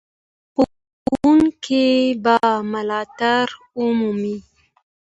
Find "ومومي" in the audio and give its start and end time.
3.79-4.35